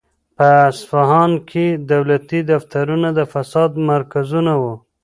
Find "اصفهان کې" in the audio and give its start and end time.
0.69-1.65